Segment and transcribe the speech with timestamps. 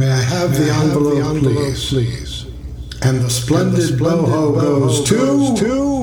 [0.00, 1.90] May I have the envelope, please?
[1.90, 2.46] please?
[3.02, 5.54] And the splendid boho goes to...
[5.56, 5.99] to...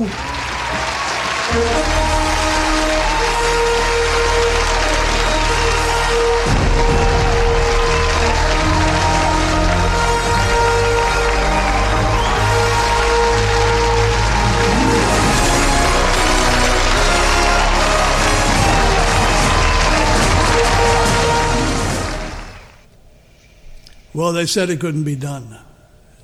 [24.18, 25.58] Well, they said it couldn't be done.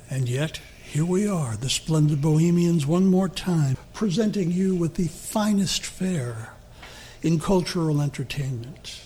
[0.09, 5.07] And yet, here we are, the splendid Bohemians, one more time, presenting you with the
[5.07, 6.51] finest fare
[7.21, 9.01] in cultural entertainment.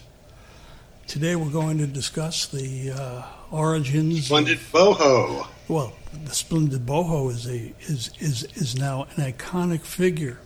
[1.05, 4.26] Today, we're going to discuss the uh, origins.
[4.26, 5.46] Splendid boho.
[5.68, 5.94] Well,
[6.26, 10.40] the splendid boho is a is is is now an iconic figure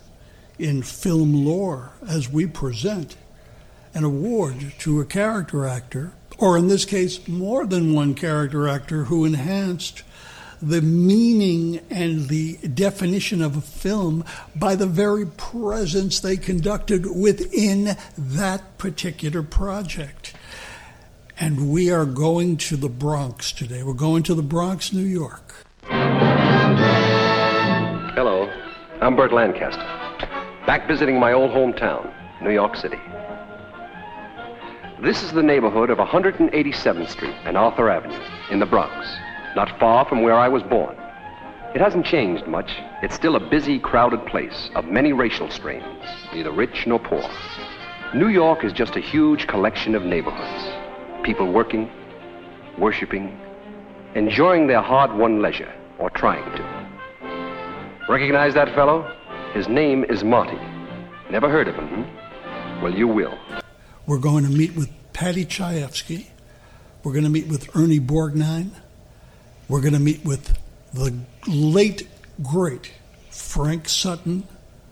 [0.59, 3.15] in film lore as we present
[3.93, 9.05] an award to a character actor or in this case, more than one character actor
[9.05, 10.03] who enhanced
[10.61, 14.23] the meaning and the definition of a film
[14.55, 20.33] by the very presence they conducted within that particular project.
[21.37, 23.83] And we are going to the Bronx today.
[23.83, 25.53] We're going to the Bronx, New York.
[28.15, 28.49] Hello,
[29.01, 29.81] I'm Burt Lancaster,
[30.65, 32.99] back visiting my old hometown, New York City.
[35.01, 38.93] This is the neighborhood of 187th Street and Arthur Avenue in the Bronx,
[39.55, 40.95] not far from where I was born.
[41.75, 42.71] It hasn't changed much.
[43.01, 45.83] It's still a busy, crowded place of many racial strains,
[46.33, 47.27] neither rich nor poor.
[48.13, 51.25] New York is just a huge collection of neighborhoods.
[51.25, 51.89] People working,
[52.77, 53.37] worshiping,
[54.15, 56.89] enjoying their hard-won leisure, or trying to.
[58.07, 59.11] Recognize that fellow?
[59.53, 60.59] His name is Marty.
[61.31, 62.83] Never heard of him, hmm?
[62.83, 63.37] Well, you will.
[64.05, 66.27] We're going to meet with Paddy Chayefsky.
[67.03, 68.71] We're going to meet with Ernie Borgnine.
[69.69, 70.57] We're going to meet with
[70.93, 71.13] the
[71.47, 72.07] late,
[72.41, 72.91] great
[73.29, 74.45] Frank Sutton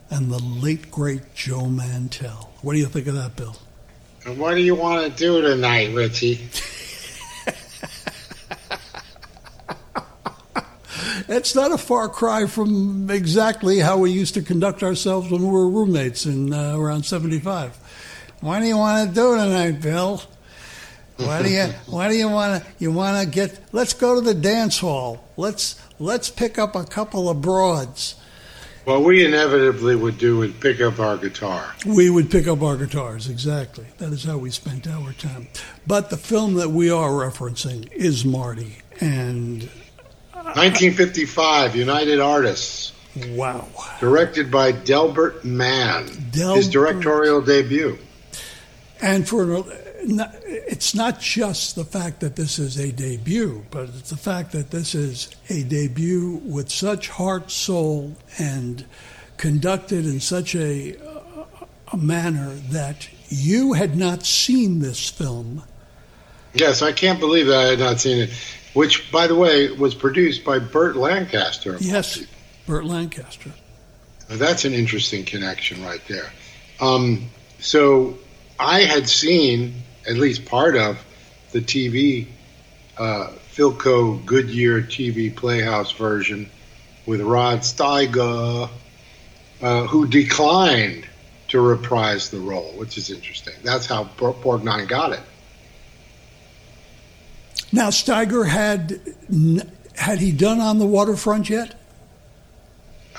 [0.09, 2.52] and the late, great Joe Mantell.
[2.61, 3.58] What do you think of that, Bill?
[4.26, 6.33] And what do you want to do tonight, Richie?
[11.27, 15.50] it's not a far cry from exactly how we used to conduct ourselves when we
[15.50, 17.77] were roommates in uh, around 75.
[18.41, 20.21] What do you want to do tonight, Bill?
[21.17, 23.59] What do you What do you want to you want to get?
[23.71, 25.23] Let's go to the dance hall.
[25.37, 28.15] Let's let's pick up a couple of broads.
[28.85, 31.75] What we inevitably would do is pick up our guitar.
[31.85, 33.85] We would pick up our guitars, exactly.
[33.99, 35.49] That is how we spent our time.
[35.85, 39.65] But the film that we are referencing is Marty and
[40.33, 42.93] uh, 1955 United Artists.
[43.29, 43.67] Wow.
[43.99, 46.08] Directed by Delbert Mann.
[46.31, 46.58] Delbert.
[46.58, 47.99] His directorial debut.
[49.02, 49.66] And for
[50.04, 54.72] it's not just the fact that this is a debut, but it's the fact that
[54.72, 58.86] this is a debut with such heart, soul, and
[59.38, 60.95] conducted in such a,
[61.92, 65.64] a manner that you had not seen this film.
[66.54, 68.30] Yes, I can't believe that I had not seen it.
[68.73, 71.78] Which, by the way, was produced by Burt Lancaster.
[71.80, 72.23] Yes,
[72.66, 73.52] Burt Lancaster.
[74.30, 76.32] That's an interesting connection right there.
[76.80, 77.30] Um,
[77.60, 78.18] so
[78.61, 81.04] I had seen at least part of
[81.52, 82.27] the TV
[82.95, 86.48] uh, Philco Goodyear TV Playhouse version
[87.08, 88.70] with Rod Steiger,
[89.61, 91.08] uh, who declined
[91.48, 93.55] to reprise the role, which is interesting.
[93.64, 95.21] That's how Borgnine got it.
[97.71, 99.02] Now Steiger had
[99.95, 101.80] had he done on the waterfront yet?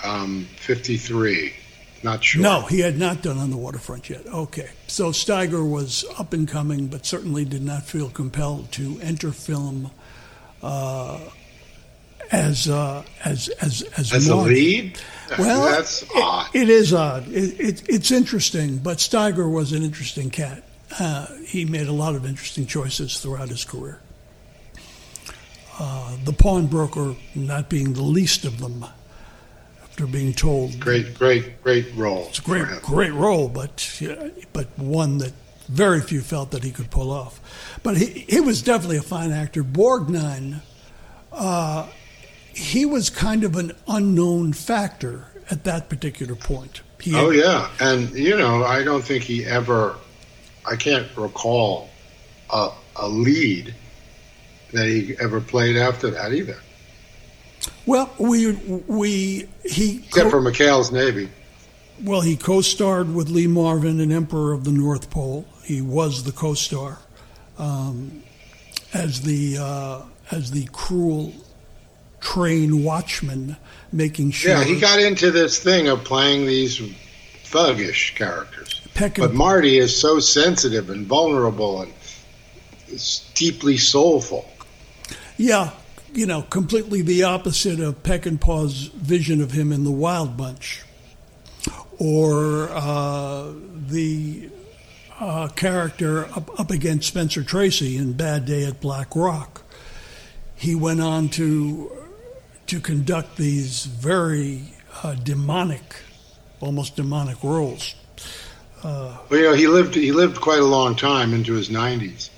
[0.04, 1.54] Um, Fifty three.
[2.02, 2.42] Not sure.
[2.42, 4.26] No, he had not done on the waterfront yet.
[4.26, 4.70] Okay.
[4.88, 9.90] So Steiger was up and coming, but certainly did not feel compelled to enter film
[10.62, 11.20] uh,
[12.32, 14.98] as, uh, as as as as a lead.
[15.38, 16.48] Well, that's odd.
[16.54, 17.28] It, it is odd.
[17.28, 20.64] It, it, it's interesting, but Steiger was an interesting cat.
[20.98, 24.00] Uh, he made a lot of interesting choices throughout his career.
[25.78, 28.84] Uh, the pawnbroker not being the least of them
[29.92, 30.80] after being told.
[30.80, 32.24] Great, great, great role.
[32.30, 34.00] It's a great, great role, but
[34.54, 35.34] but one that
[35.68, 37.78] very few felt that he could pull off.
[37.82, 39.62] But he, he was definitely a fine actor.
[39.62, 40.62] Borgnine,
[41.30, 41.88] uh,
[42.54, 46.80] he was kind of an unknown factor at that particular point.
[46.98, 49.96] He oh yeah, and you know I don't think he ever.
[50.64, 51.90] I can't recall
[52.48, 53.74] a, a lead
[54.72, 56.56] that he ever played after that either.
[57.87, 58.52] Well, we
[58.87, 61.29] we he except co- for McHale's Navy.
[62.02, 65.46] Well, he co-starred with Lee Marvin in Emperor of the North Pole.
[65.64, 66.99] He was the co-star,
[67.58, 68.23] um,
[68.93, 71.32] as the uh, as the cruel
[72.20, 73.56] train watchman,
[73.93, 74.52] making sure.
[74.52, 76.81] Yeah, he got into this thing of playing these
[77.44, 78.81] thuggish characters.
[78.94, 81.93] Peck but Marty is so sensitive and vulnerable and
[83.35, 84.49] deeply soulful.
[85.37, 85.70] yeah,
[86.14, 90.82] you know, completely the opposite of Peckinpah's vision of him in The Wild Bunch,
[91.99, 93.53] or uh,
[93.88, 94.50] the
[95.19, 99.62] uh, character up, up against Spencer Tracy in Bad Day at Black Rock.
[100.55, 101.91] He went on to
[102.67, 104.62] to conduct these very
[105.03, 105.97] uh, demonic,
[106.61, 107.94] almost demonic roles.
[109.31, 112.31] Well, you know, he lived he lived quite a long time into his nineties,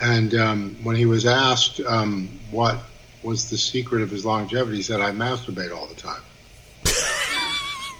[0.00, 2.78] and um, when he was asked um, what
[3.22, 6.22] was the secret of his longevity, he said, "I masturbate all the time."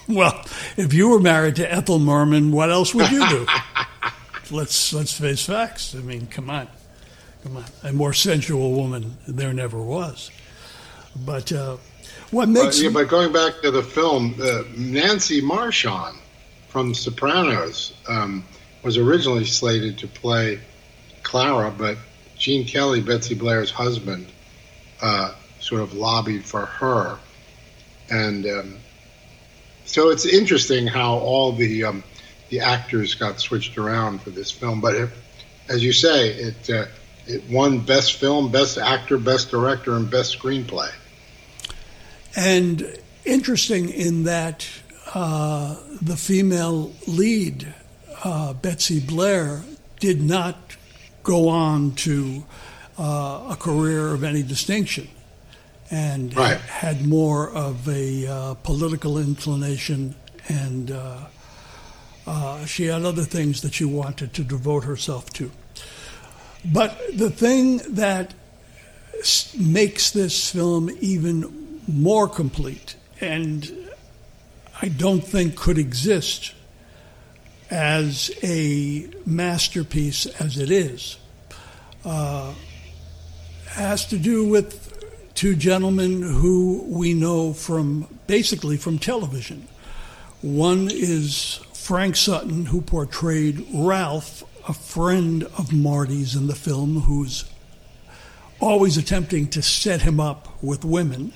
[0.08, 0.44] Well,
[0.76, 3.46] if you were married to Ethel Merman, what else would you do?
[4.50, 5.94] let's let's face facts.
[5.94, 6.66] I mean, come on,
[7.44, 7.64] come on.
[7.84, 10.32] A more sensual woman there never was.
[11.24, 11.76] But uh,
[12.32, 16.18] what But, makes yeah, but going back to the film, uh, Nancy Marchand
[16.68, 18.44] from Sopranos um,
[18.82, 20.60] was originally slated to play
[21.22, 21.98] Clara, but
[22.36, 24.26] Gene Kelly, Betsy Blair's husband,
[25.02, 27.18] uh, sort of lobbied for her,
[28.10, 28.76] and um,
[29.84, 32.04] so it's interesting how all the um,
[32.48, 34.80] the actors got switched around for this film.
[34.80, 35.10] But
[35.68, 36.86] as you say, it uh,
[37.26, 40.90] it won Best Film, Best Actor, Best Director, and Best Screenplay.
[42.36, 44.66] and interesting in that
[45.14, 47.74] uh, the female lead,
[48.24, 49.62] uh, Betsy Blair,
[49.98, 50.76] did not
[51.22, 52.44] go on to
[53.00, 55.08] uh, a career of any distinction,
[55.90, 56.60] and Right.
[56.60, 60.14] had more of a uh, political inclination,
[60.48, 61.16] and uh,
[62.26, 65.50] uh, she had other things that she wanted to devote herself to.
[66.64, 68.34] But the thing that
[69.20, 73.72] s- makes this film even more complete, and
[74.82, 76.52] I don't think could exist
[77.70, 81.16] as a masterpiece as it is,
[82.04, 82.52] uh,
[83.70, 84.86] has to do with
[85.34, 89.66] two gentlemen who we know from basically from television.
[90.42, 97.44] One is Frank Sutton, who portrayed Ralph, a friend of Marty's in the film, who's
[98.60, 101.32] always attempting to set him up with women.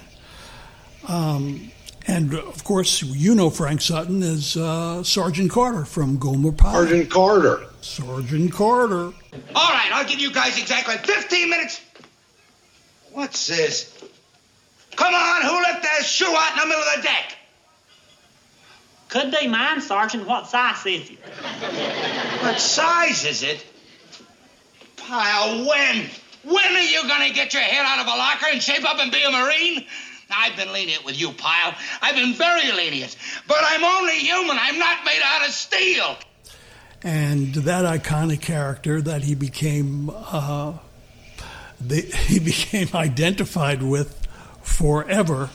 [1.09, 1.71] Um,
[2.07, 6.73] and of course, you know Frank Sutton as uh, Sergeant Carter from Gomer Pyle.
[6.73, 7.65] Sergeant Carter.
[7.81, 9.13] Sergeant Carter.
[9.55, 11.81] All right, I'll give you guys exactly 15 minutes.
[13.15, 13.91] What's this?
[14.97, 17.37] Come on, who left their shoe out in the middle of the deck?
[19.09, 20.27] Could be mine, Sergeant.
[20.27, 21.19] What size is it?
[22.43, 23.65] What size is it?
[24.97, 26.07] Pyle, when?
[26.43, 29.13] When are you gonna get your head out of a locker and shape up and
[29.13, 29.87] be a Marine?
[30.37, 31.75] I've been lenient with you, Pyle.
[32.03, 33.17] I've been very lenient.
[33.47, 34.57] But I'm only human.
[34.61, 36.17] I'm not made out of steel.
[37.05, 40.73] and that iconic character that he became uh,
[42.27, 44.27] he became identified with
[44.63, 45.51] forever,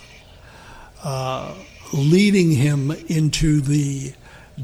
[1.03, 1.53] uh,
[1.93, 4.13] leading him into the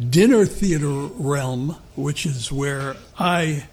[0.09, 3.65] dinner theater realm, which is where I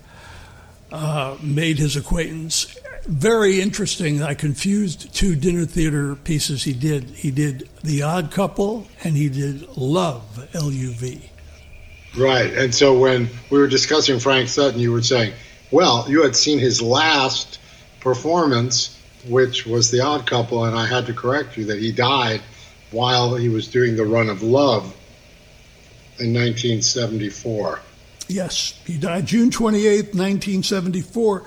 [0.91, 2.79] uh, made his acquaintance.
[3.05, 4.23] Very interesting.
[4.23, 7.05] I confused two dinner theater pieces he did.
[7.11, 11.29] He did The Odd Couple and he did Love, L U V.
[12.17, 12.53] Right.
[12.53, 15.33] And so when we were discussing Frank Sutton, you were saying,
[15.71, 17.59] well, you had seen his last
[18.03, 22.41] performance, which was The Odd Couple, and I had to correct you that he died
[22.91, 24.85] while he was doing the run of Love
[26.19, 27.81] in 1974.
[28.29, 31.45] Yes, he died June 28th, 1974,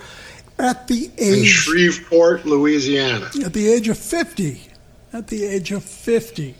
[0.58, 3.30] at the age In Shreveport, Louisiana.
[3.44, 4.62] at the age of 50.
[5.12, 6.54] At the age of 50.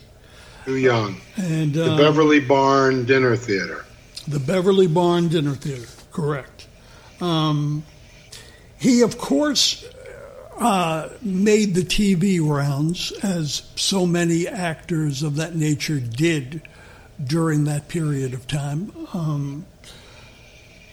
[0.65, 1.21] Too young.
[1.37, 3.85] And The um, Beverly Barn Dinner Theater.
[4.27, 6.67] the Beverly Barn Dinner Theater, correct.
[7.21, 7.83] Um,
[8.77, 9.85] he, of course,
[10.57, 16.61] uh, made the TV rounds, as so many actors of that nature did
[17.23, 18.91] during that period of time.
[19.13, 19.65] Um,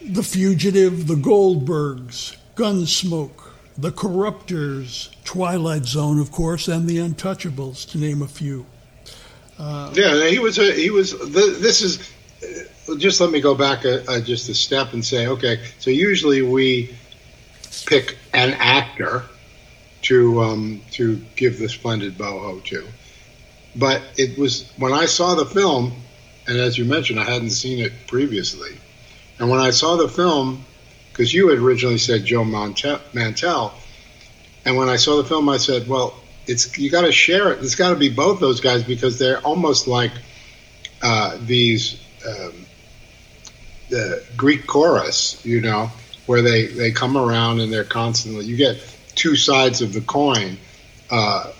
[0.01, 7.97] the Fugitive, The Goldbergs, Gunsmoke, The Corruptors, Twilight Zone, of course, and The Untouchables, to
[7.97, 8.65] name a few.
[9.95, 11.11] Yeah, he was a he was.
[11.11, 11.99] th this is
[12.89, 15.61] uh, just let me go back a, a, just a step and say, okay.
[15.79, 16.93] So usually we
[17.83, 19.23] pick an actor
[20.03, 22.85] to um, to give the splendid boho to,
[23.75, 25.93] but it was when I saw the film,
[26.47, 28.77] and as you mentioned, I hadn't seen it previously,
[29.39, 30.63] and when I saw the film,
[31.11, 33.73] because you had originally said Joe Mantell,
[34.65, 36.15] and when I saw the film, I said, well,
[36.47, 37.63] it's you got to share it.
[37.63, 40.11] It's got to be both those guys because they're almost like
[41.01, 42.65] uh, these um,
[43.89, 45.91] the Greek chorus, you know,
[46.25, 48.77] where they they come around and they're constantly you get
[49.15, 50.57] two sides of the coin,
[51.09, 51.51] uh,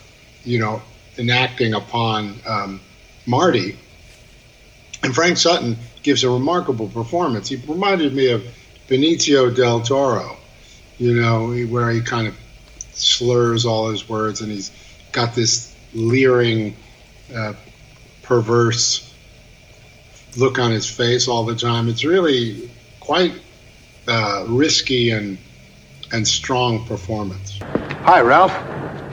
[0.43, 0.81] you know,
[1.17, 2.81] enacting upon um,
[3.25, 3.77] Marty.
[5.03, 7.47] And Frank Sutton gives a remarkable performance.
[7.49, 8.43] He reminded me of
[8.87, 10.37] Benicio del Toro,
[10.97, 12.35] you know, where he kind of
[12.93, 14.71] slurs all his words and he's
[15.11, 16.75] got this leering,
[17.33, 17.53] uh,
[18.23, 19.13] perverse
[20.37, 21.87] look on his face all the time.
[21.87, 22.69] It's really
[22.99, 23.33] quite
[24.07, 25.37] uh, risky and
[26.11, 27.59] and strong performance.
[28.03, 28.53] Hi, Ralph.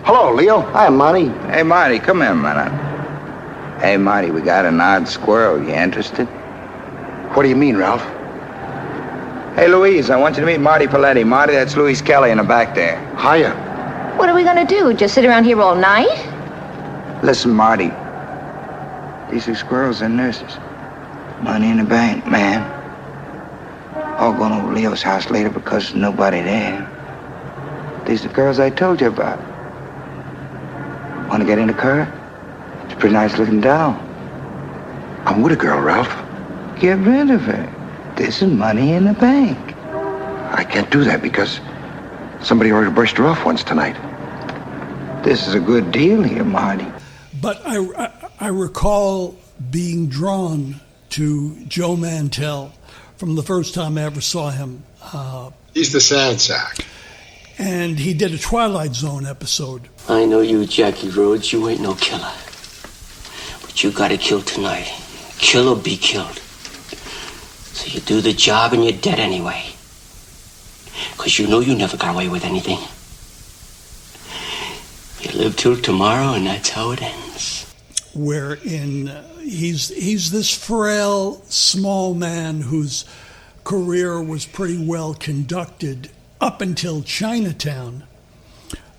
[0.04, 0.60] Hello, Leo.
[0.60, 1.28] Hi, Marty.
[1.50, 3.80] Hey, Marty, come in, a minute.
[3.80, 5.62] Hey, Marty, we got an odd squirrel.
[5.62, 6.26] You interested?
[7.34, 8.02] What do you mean, Ralph?
[9.56, 11.26] Hey, Louise, I want you to meet Marty Piletti.
[11.26, 12.98] Marty, that's Louise Kelly in the back there.
[13.16, 13.54] Hiya.
[14.16, 14.94] What are we gonna do?
[14.94, 16.28] Just sit around here all night?
[17.22, 17.90] Listen, Marty.
[19.30, 20.58] These two squirrels are nurses.
[21.42, 22.62] Money in the bank, man.
[24.18, 26.88] All going over Leo's house later because there's nobody there.
[28.06, 29.38] These are the girls I told you about.
[31.28, 32.02] Want to get in the car?
[32.84, 33.92] It's a pretty nice looking doll.
[35.24, 36.10] I'm with a girl, Ralph.
[36.80, 38.14] Get rid of her.
[38.16, 39.58] This is money in the bank.
[40.54, 41.60] I can't do that because
[42.42, 43.94] somebody already brushed her off once tonight.
[45.24, 46.86] This is a good deal here, Marty.
[47.40, 49.36] But I, I, I recall
[49.70, 52.72] being drawn to Joe Mantell
[53.22, 54.82] from the first time I ever saw him.
[55.00, 56.84] Uh, He's the sad sack.
[57.56, 59.88] And he did a Twilight Zone episode.
[60.08, 61.52] I know you, Jackie Rhoades.
[61.52, 62.32] You ain't no killer.
[63.60, 64.92] But you gotta kill tonight.
[65.38, 66.36] Kill or be killed.
[67.76, 69.66] So you do the job and you're dead anyway.
[71.12, 72.80] Because you know you never got away with anything.
[75.20, 77.31] You live till tomorrow and that's how it ends.
[78.14, 83.04] Wherein uh, he's he's this frail, small man whose
[83.64, 88.04] career was pretty well conducted up until Chinatown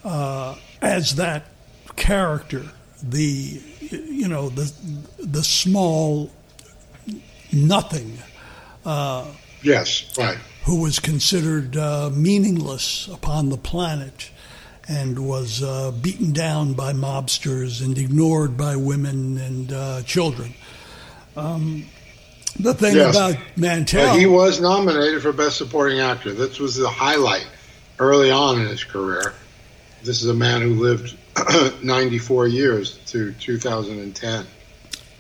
[0.04, 1.46] uh, as that
[1.96, 2.64] character,
[3.02, 4.74] the you know the
[5.20, 6.32] the small
[7.52, 8.18] nothing.
[8.86, 9.26] Uh,
[9.62, 10.38] yes, right.
[10.66, 14.32] Who was considered uh, meaningless upon the planet
[14.88, 20.54] and was uh, beaten down by mobsters and ignored by women and uh, children.
[21.36, 21.86] Um,
[22.60, 23.16] the thing yes.
[23.16, 24.16] about Mantell.
[24.16, 26.34] he was nominated for Best Supporting Actor.
[26.34, 27.48] This was the highlight
[28.00, 29.34] early on in his career.
[30.04, 31.18] This is a man who lived
[31.84, 34.46] 94 years to 2010.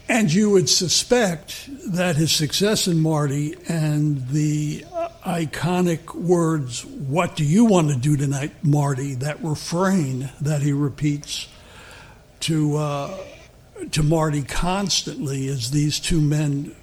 [0.10, 4.86] And you would suspect that his success in Marty and the
[5.25, 9.15] iconic words, What do you want to do tonight, Marty?
[9.15, 11.47] That refrain that he repeats
[12.41, 13.17] to, uh,
[13.91, 16.75] to Marty constantly as these two men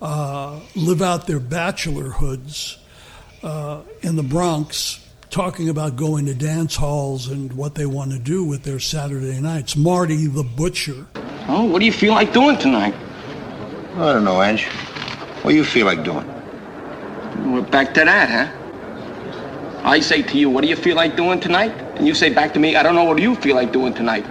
[0.00, 2.78] uh, live out their bachelorhoods
[3.42, 8.18] uh, in the Bronx, talking about going to dance halls and what they want to
[8.18, 9.76] do with their Saturday nights.
[9.76, 11.06] Marty the Butcher.
[11.48, 12.94] Oh, what do you feel like doing tonight?
[13.96, 14.64] I don't know, Ange.
[15.42, 16.24] What do you feel like doing?
[17.36, 18.60] We're back to that, huh?
[19.84, 21.72] I say to you, what do you feel like doing tonight?
[21.96, 24.24] And you say back to me, I don't know what you feel like doing tonight.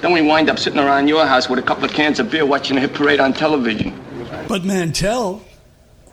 [0.00, 2.46] Then we wind up sitting around your house with a couple of cans of beer
[2.46, 3.92] watching a hit parade on television.
[4.46, 5.42] But Mantell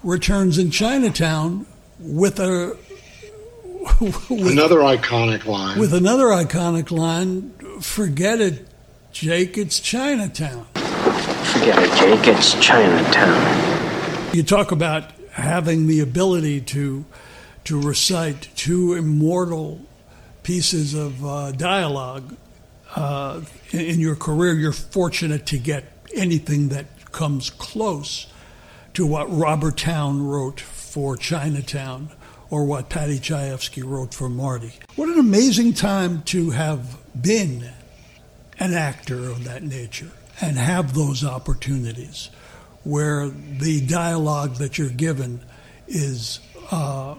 [0.03, 1.67] returns in Chinatown
[1.99, 2.75] with a
[4.01, 5.79] with, another iconic line.
[5.79, 8.67] With another iconic line, forget it,
[9.11, 10.65] Jake, it's Chinatown.
[10.73, 14.35] Forget it, Jake, it's Chinatown.
[14.35, 17.05] You talk about having the ability to
[17.65, 19.81] to recite two immortal
[20.43, 22.35] pieces of uh, dialogue
[22.95, 24.53] uh, in, in your career.
[24.53, 28.27] You're fortunate to get anything that comes close
[28.93, 32.11] to what Robert Towne wrote for Chinatown
[32.49, 34.73] or what Paddy Chayefsky wrote for Marty.
[34.95, 37.71] What an amazing time to have been
[38.59, 42.29] an actor of that nature and have those opportunities
[42.85, 45.41] where the dialogue that you're given
[45.87, 46.39] is
[46.71, 47.15] uh,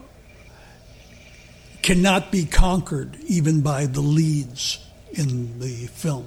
[1.83, 4.83] cannot be conquered even by the leads
[5.13, 6.27] in the film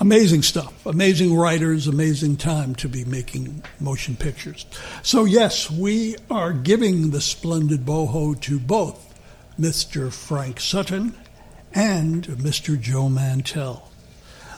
[0.00, 4.66] amazing stuff, amazing writers, amazing time to be making motion pictures.
[5.02, 9.14] So, yes, we are giving the splendid boho to both
[9.58, 10.12] Mr.
[10.12, 11.14] Frank Sutton
[11.72, 12.80] and Mr.
[12.80, 13.90] Joe Mantell.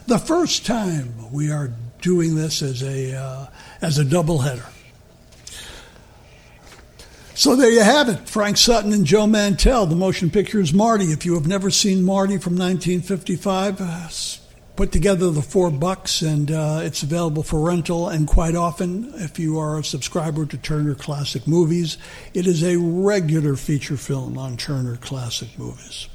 [0.07, 3.47] The first time we are doing this as a uh,
[3.81, 4.65] as a doubleheader.
[7.37, 8.27] So there you have it.
[8.27, 9.85] Frank Sutton and Joe Mantell.
[9.85, 11.11] The motion picture is Marty.
[11.11, 14.09] If you have never seen Marty from 1955, uh,
[14.75, 18.09] put together the four bucks and uh, it's available for rental.
[18.09, 21.99] And quite often, if you are a subscriber to Turner Classic Movies,
[22.33, 26.07] it is a regular feature film on Turner Classic Movies.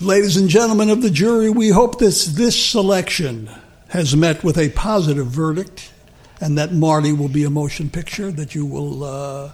[0.00, 3.48] Ladies and gentlemen of the jury, we hope this, this selection
[3.88, 5.92] has met with a positive verdict
[6.40, 9.52] and that Marty will be a motion picture that you will uh,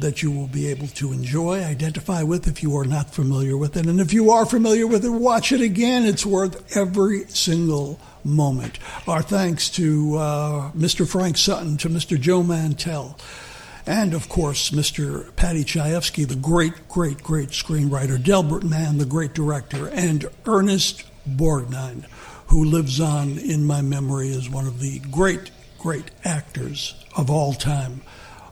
[0.00, 3.76] that you will be able to enjoy, identify with if you are not familiar with
[3.76, 6.04] it, and if you are familiar with it, watch it again.
[6.04, 8.78] It's worth every single moment.
[9.06, 11.06] Our thanks to uh, Mr.
[11.06, 12.20] Frank Sutton, to Mr.
[12.20, 13.16] Joe Mantell.
[13.86, 15.34] And of course, Mr.
[15.36, 22.06] Paddy Chayefsky, the great, great, great screenwriter, Delbert Mann, the great director, and Ernest Borgnine,
[22.46, 25.50] who lives on in my memory as one of the great
[25.84, 28.00] great actors of all time.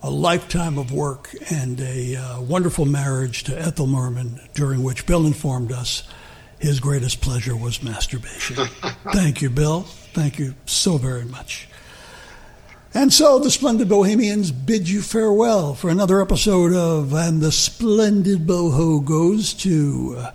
[0.02, 5.24] A lifetime of work and a uh, wonderful marriage to Ethel Merman, during which Bill
[5.24, 6.02] informed us
[6.58, 8.56] his greatest pleasure was masturbation.
[9.14, 9.82] Thank you, Bill.
[10.12, 11.68] Thank you so very much.
[12.92, 18.46] And so the Splendid Bohemians bid you farewell for another episode of And the Splendid
[18.46, 20.26] Boho Goes to.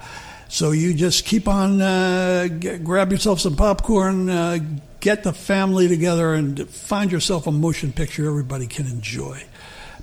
[0.57, 4.57] So you just keep on, uh, get, grab yourself some popcorn, uh,
[4.99, 9.43] get the family together and find yourself a motion picture everybody can enjoy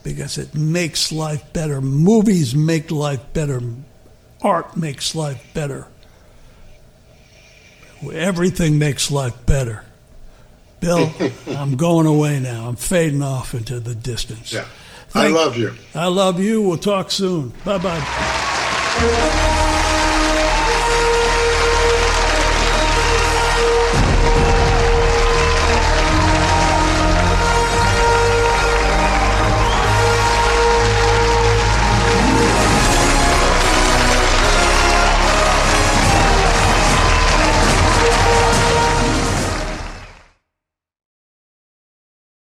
[0.05, 1.81] because it makes life better.
[1.81, 3.61] Movies make life better.
[4.43, 5.89] Art makes life better.
[8.13, 9.85] Everything makes life better.
[10.79, 11.13] Bill,
[11.49, 12.69] I'm going away now.
[12.69, 14.53] I'm fading off into the distance.
[14.53, 14.69] Yeah.
[15.09, 15.75] Thank, I love you.
[15.97, 16.63] I love you.
[16.63, 17.53] We'll talk soon.
[17.65, 19.61] Bye bye.